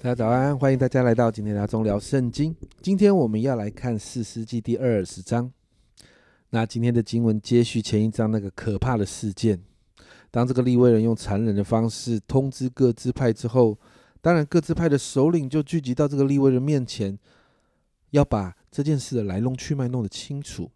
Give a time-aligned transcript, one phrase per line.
[0.00, 2.54] 大家早安，欢迎大家来到今天的中聊圣经。
[2.80, 5.52] 今天我们要来看四世纪第二十章。
[6.50, 9.60] 那今天的经文接续前一章那个可怕的事件。
[10.30, 13.76] 当这个立位人用残忍的方式通知各支派之后，
[14.20, 17.18] 当然各支派的首领就聚集到这个立位人面前，
[18.10, 20.70] 要把这件事的来龙去脉弄得清楚。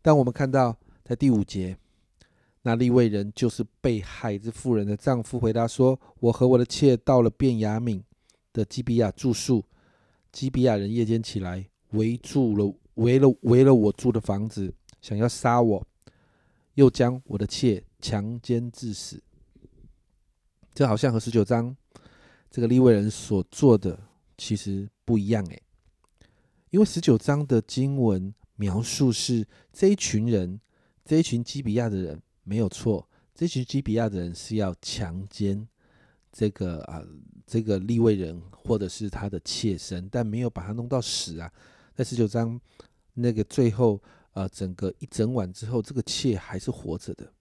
[0.00, 1.76] 但我们看到在第五节，
[2.62, 8.00] 那立位人就是被害之妇人的丈夫，回答说：“我和我的妾到了便雅悯。”
[8.52, 9.64] 的基比亚住宿，
[10.32, 15.86] 基比亚人夜间起来围住了，围了围了我住的房子，想要杀我，
[16.74, 19.22] 又将我的妾强奸致死。
[20.72, 21.76] 这好像和十九章
[22.50, 23.98] 这个利未人所做的
[24.38, 25.62] 其实不一样诶，
[26.70, 30.60] 因为十九章的经文描述是这一群人，
[31.04, 35.68] 这一群基比亚的人没有错，这群基比亚的人是要强奸
[36.32, 37.02] 这个啊。
[37.46, 41.52] 这个立位人或者是他的妾身，但没有把他弄到死啊。
[41.96, 42.60] 在十九章
[43.12, 44.00] 那个最后，
[44.34, 47.32] 呃，整个一整晚之后，这个妾还是活着的。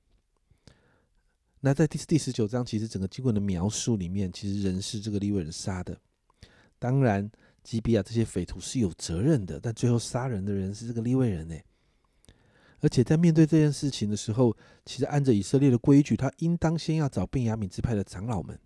[1.59, 5.95] 那在第第十九章，其实整个经文的描述里面，其实人是这个立位人杀的。
[6.79, 7.29] 当然，
[7.61, 11.55] 基比亚这些匪徒是有责任的，但最后杀人的人是这个立位人呢。
[12.79, 18.59] 而且在面对这件事情的时候，其实按着以色列的规矩，他应当先要找便雅悯支派的长老们。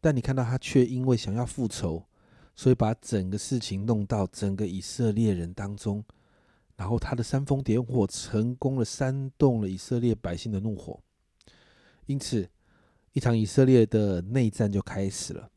[0.00, 2.04] 但你看到他却因为想要复仇，
[2.54, 6.04] 所以把整个事情弄到整个以色列人当中，
[6.76, 11.00] 然后他的煽风点火，成功的煽动了以色列百姓的怒火，
[12.06, 12.48] 因此
[13.12, 15.50] 一场以色列的内战就开始了。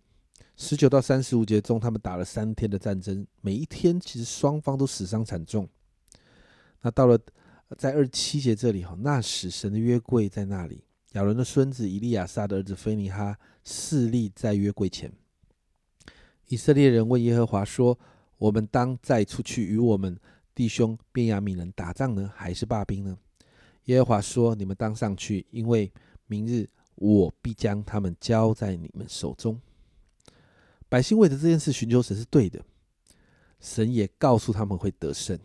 [0.56, 5.68] 十九到三十五节中，他们打了三天的战争，每一天其实双方都死伤惨重。
[6.82, 7.20] 那到了
[7.78, 10.84] 在二七节这里哈，那时神的约柜在那里。
[11.12, 15.12] 亚伦的孙子以利亚撒的儿子菲尼哈势立在约柜前。
[16.48, 18.00] 以色列人问耶和华说
[18.38, 20.18] ：“我们当再出去与我们
[20.56, 23.18] 弟兄便雅悯人打仗呢，还是罢兵呢？”
[23.86, 25.92] 耶和华说：“你们当上去，因为
[26.28, 29.60] 明日我必将他们交在你们手中。”
[30.88, 32.64] 百姓为着这件事寻求神是对的，
[33.60, 35.38] 神也告诉他们会得胜，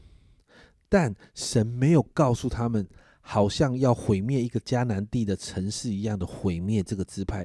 [0.89, 2.87] 但神没有告诉他们。
[3.29, 7.45] 好像要毁灭一个迦南地的城市一样的毁灭这个支派。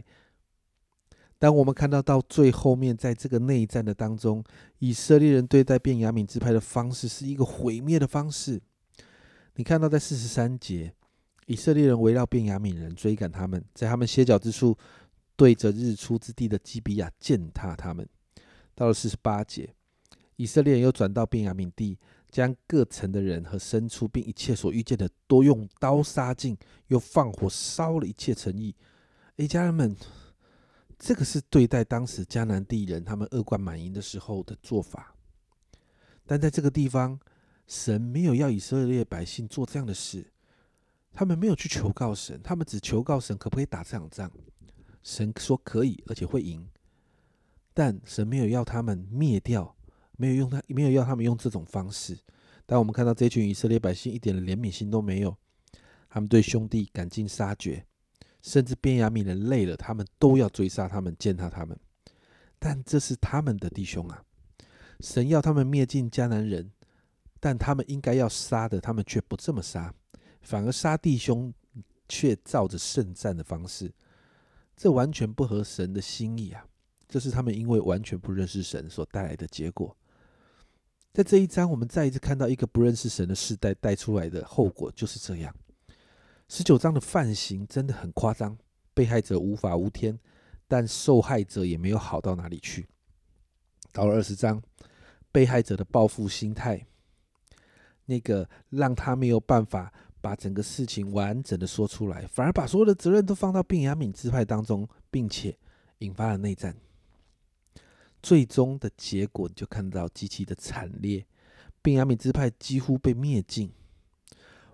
[1.40, 4.44] 当我们看到到最后面，在这个内战的当中，
[4.78, 8.62] 以色列人对待便雅悯支派的方式是一个毁灭的方式。
[9.56, 10.94] 你看到在四十三节，
[11.47, 14.78] 以色列人围绕便雅悯人追赶他们，在他们歇脚之处，
[15.36, 18.08] 对着日出之地的基比亚践踏他们。
[18.75, 19.74] 到了四十八节，
[20.36, 21.97] 以色列人又转到便雅悯地。
[22.31, 28.74] 将各城的人和牲畜，并一切所遇见的，都用刀杀尽，又放火烧了一切城邑。
[29.36, 29.96] 哎，家人们，
[30.97, 35.14] 这个是对待当时迦南地人他们恶贯满盈的时候的做法。
[36.25, 37.20] 但在这个地方，
[37.68, 40.31] 神没有要以色列百姓做这样的事，
[41.12, 44.31] 他们没有去求告神，他们只求告神可不可以打这场仗。
[45.03, 46.70] 神说可以，而且会赢，
[47.74, 49.75] 但神没有要他们灭掉。
[50.22, 52.16] 没有用他，没有要他们用这种方式。
[52.68, 55.36] 但我们看到这群以色列百姓一点怜悯心都没有，
[56.08, 57.84] 他们对兄弟赶尽杀绝，
[58.44, 61.76] 甚至便雅悯人累了，他们都要追杀他们，践踏他们。
[62.59, 64.24] 但这是他们的弟兄啊！
[65.00, 66.72] 神要他们灭尽迦南人，
[67.40, 69.92] 但他们应该要杀的，他们却不这么杀，
[70.42, 71.52] 反而杀弟兄，
[72.08, 73.92] 却照着圣战的方式，
[74.78, 76.64] 这完全不合神的心意啊！
[77.09, 79.98] 这是他们因为完全不认识神所带来的结果。
[81.13, 85.53] 在这一章，我们再一次看到一个不认识神的世代带出来的后果就是这样。
[86.47, 88.57] 十九章的犯行真的很夸张，
[88.94, 90.17] 被害者无法无天，
[90.69, 92.88] 但受害者也没有好到哪里去。
[93.91, 94.61] 到了二十章，
[95.33, 96.85] 被害者的报复心态，
[98.05, 105.57] 那个让他没有办法把整个事情完整的说出来，反而把所有的责任都放到病雅敏支派当中，并且
[105.97, 106.73] 引发了内战。
[108.22, 111.26] 最终的结果，你就看到极其的惨烈，
[111.82, 113.72] 并雅悯支派几乎被灭尽。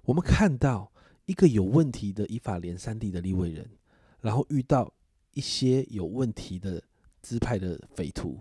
[0.03, 0.91] 我们看到
[1.25, 3.69] 一个有问题的以法莲山地的立位人，
[4.21, 4.93] 然后遇到
[5.33, 6.83] 一些有问题的
[7.21, 8.39] 支派的匪徒，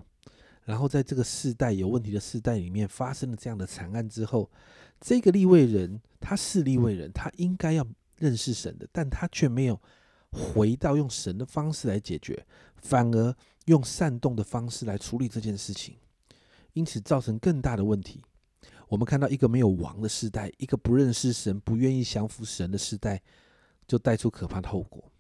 [0.65, 4.51] 然后在这个世代有问题的世代里面发生了这样的惨案之后，
[5.01, 7.87] 这个立位人他是立位人，他应该要
[8.19, 9.81] 认识神的，但他却没有
[10.33, 12.45] 回到用神的方式来解决，
[12.77, 13.37] 反而。
[13.67, 15.97] 用煽动的方式来处理这件事情，
[16.73, 18.25] 因此造成更大的问题。
[18.89, 23.21] 我们看到一个没有王的时代，一个不认识神、不愿意降服神的时代，
[23.87, 25.13] 就带出可怕的后果。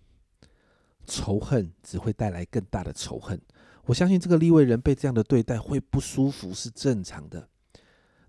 [1.05, 3.41] 仇恨只会带来更大的仇恨。
[3.85, 7.49] 我相信这个立位人被这样的对待会不舒服是正常的。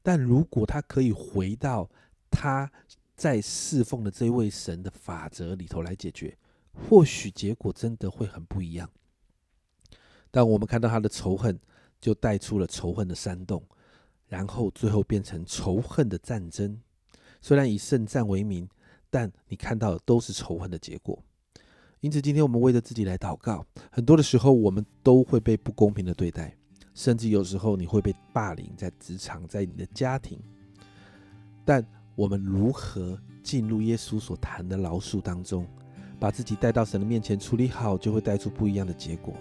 [0.04, 1.90] 但如果他可以回到
[2.32, 2.72] 他
[3.16, 6.38] 在侍奉的这位神的法则里头来解决，
[6.72, 8.90] 或许结果真的会很不一样。
[10.38, 11.60] 但我们看到他的仇恨，
[12.00, 13.60] 就带出了仇恨的煽动，
[14.28, 16.80] 然后最后变成仇恨的战争。
[17.42, 18.70] 虽然以圣战为名，
[19.10, 21.18] 但你看到的都是仇恨的结果。
[22.02, 23.66] 因此，今天我们为着自己来祷告。
[23.92, 26.56] 很多的时候，我们都会被不公平的对待。
[26.94, 30.40] 甚至有时候你会被霸凌，在职场，在你的家庭。
[31.66, 35.66] 但我们如何进入耶稣所谈的饶恕当中，
[36.20, 39.34] 把自己带到神的面前处理好，就会带出不一样的结果。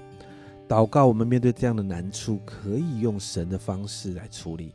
[0.68, 4.72] 祷告，我们面对这样的难处，可以用神的方式来处理。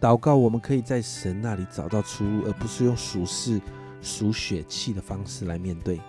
[0.00, 3.60] 祷告，我们可以在神那里找到出路，而不是用属世、
[4.00, 6.00] 属血气的方式来面对。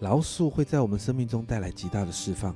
[0.00, 2.52] 饶恕会在我们生命中带来极大的释放。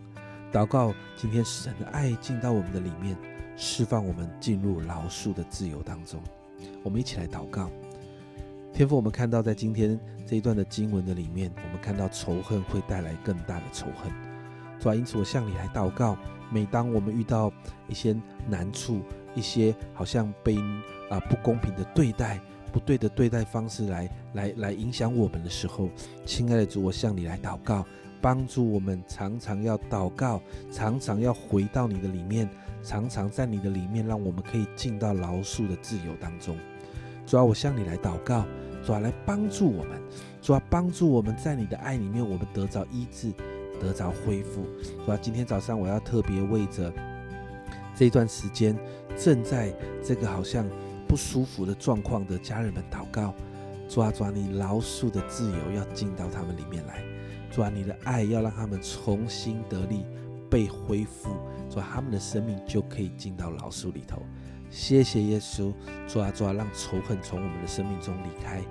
[0.52, 3.16] 祷告，今天神的爱进到我们的里面，
[3.56, 6.20] 释放我们进入饶恕的自由当中。
[6.82, 7.70] 我们一起来祷告。
[8.72, 14.29] 天父，我们看到在今天这一段的经文的里面，我们看到仇恨会带来更大的仇恨。
[14.80, 16.16] 主啊，因此我向你来祷告。
[16.52, 17.52] 每当我们遇到
[17.86, 18.16] 一些
[18.48, 19.02] 难处，
[19.36, 20.56] 一些好像被
[21.08, 22.40] 啊不公平的对待、
[22.72, 25.88] 不对的对待方式来来来影响我们的时候，
[26.26, 27.86] 亲爱的主，我向你来祷告。
[28.22, 32.46] 帮助我们常常要祷告，常常要回到你的里面，
[32.82, 36.54] 常常在你的里面，让我们可以进到饶恕的自由当中。
[37.26, 38.44] 主啊，我向你来祷告，
[38.84, 39.98] 主啊，来帮助我们，
[40.42, 43.32] 主啊，帮助我们在你的爱里面，我们得着医治，
[43.80, 44.66] 得着恢复。
[44.82, 46.92] 是吧，今天早上我要特别为着
[47.96, 48.78] 这段时间
[49.16, 49.74] 正在
[50.04, 50.64] 这个好像
[51.08, 53.34] 不舒服的状况的家人们祷告。
[53.88, 57.02] 抓抓，你饶恕的自由要进到他们里面来。
[57.50, 60.06] 抓，你的爱要让他们重新得力，
[60.48, 61.30] 被恢复，
[61.68, 64.22] 抓，他们的生命就可以进到老鼠里头。
[64.70, 65.74] 谢谢耶稣，
[66.06, 68.62] 抓抓，让仇恨从我们的生命中离开，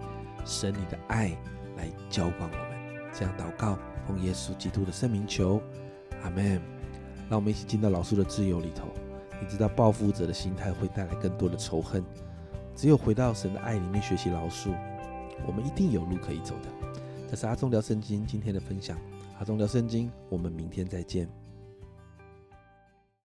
[0.45, 1.37] 神你的爱
[1.75, 3.09] 来浇灌我们。
[3.11, 3.77] 这样祷告，
[4.09, 5.61] 奉耶稣基督的圣名求，
[6.23, 6.59] 阿门。
[7.29, 8.87] 让我们一起进到老树的自由里头。
[9.39, 12.03] 你知道报复者的心态会带来更多的仇恨，
[12.75, 14.73] 只有回到神的爱里面学习饶恕，
[15.45, 16.99] 我们一定有路可以走的。
[17.29, 18.97] 这是阿忠聊圣经今天的分享，
[19.37, 21.29] 阿忠聊圣经，我们明天再见。